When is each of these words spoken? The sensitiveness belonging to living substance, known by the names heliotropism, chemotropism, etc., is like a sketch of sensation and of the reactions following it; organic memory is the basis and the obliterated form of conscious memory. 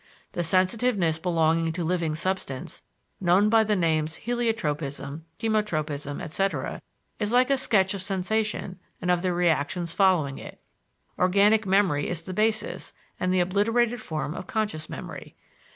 The 0.31 0.41
sensitiveness 0.41 1.19
belonging 1.19 1.73
to 1.73 1.83
living 1.83 2.15
substance, 2.15 2.81
known 3.19 3.49
by 3.49 3.63
the 3.63 3.75
names 3.75 4.21
heliotropism, 4.25 5.21
chemotropism, 5.37 6.19
etc., 6.19 6.81
is 7.19 7.31
like 7.31 7.51
a 7.51 7.55
sketch 7.57 7.93
of 7.93 8.01
sensation 8.01 8.79
and 8.99 9.11
of 9.11 9.21
the 9.21 9.31
reactions 9.31 9.93
following 9.93 10.39
it; 10.39 10.59
organic 11.19 11.67
memory 11.67 12.09
is 12.09 12.23
the 12.23 12.33
basis 12.33 12.93
and 13.19 13.31
the 13.31 13.41
obliterated 13.41 14.01
form 14.01 14.33
of 14.33 14.47
conscious 14.47 14.89
memory. 14.89 15.35